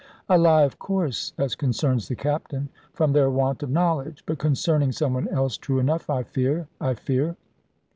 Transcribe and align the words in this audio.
"A 0.27 0.35
lie, 0.35 0.63
of 0.63 0.79
course, 0.79 1.31
as 1.37 1.53
concerns 1.53 2.07
the 2.07 2.15
Captain: 2.15 2.69
from 2.91 3.13
their 3.13 3.29
want 3.29 3.61
of 3.61 3.69
knowledge. 3.69 4.23
But 4.25 4.39
concerning 4.39 4.91
some 4.91 5.13
one 5.13 5.27
else, 5.27 5.57
true 5.57 5.77
enough, 5.77 6.09
I 6.09 6.23
fear, 6.23 6.67
I 6.81 6.95
fear." 6.95 7.35